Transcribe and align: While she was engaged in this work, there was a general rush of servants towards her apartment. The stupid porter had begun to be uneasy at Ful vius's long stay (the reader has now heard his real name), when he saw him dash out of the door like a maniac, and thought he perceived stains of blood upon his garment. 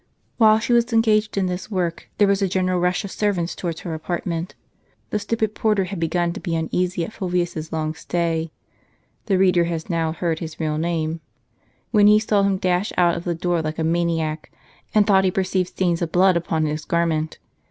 While 0.37 0.57
she 0.57 0.73
was 0.73 0.91
engaged 0.91 1.37
in 1.37 1.45
this 1.45 1.69
work, 1.69 2.09
there 2.17 2.27
was 2.27 2.41
a 2.41 2.47
general 2.49 2.79
rush 2.79 3.03
of 3.05 3.11
servants 3.11 3.53
towards 3.53 3.81
her 3.81 3.93
apartment. 3.93 4.55
The 5.11 5.19
stupid 5.19 5.53
porter 5.53 5.83
had 5.83 5.99
begun 5.99 6.33
to 6.33 6.39
be 6.39 6.55
uneasy 6.55 7.05
at 7.05 7.13
Ful 7.13 7.29
vius's 7.29 7.71
long 7.71 7.93
stay 7.93 8.51
(the 9.27 9.37
reader 9.37 9.65
has 9.65 9.91
now 9.91 10.11
heard 10.11 10.39
his 10.39 10.59
real 10.59 10.79
name), 10.79 11.21
when 11.91 12.07
he 12.07 12.17
saw 12.17 12.41
him 12.41 12.57
dash 12.57 12.91
out 12.97 13.15
of 13.15 13.25
the 13.25 13.35
door 13.35 13.61
like 13.61 13.77
a 13.77 13.83
maniac, 13.83 14.51
and 14.95 15.05
thought 15.05 15.23
he 15.23 15.29
perceived 15.29 15.69
stains 15.69 16.01
of 16.01 16.11
blood 16.11 16.35
upon 16.35 16.65
his 16.65 16.83
garment. 16.83 17.37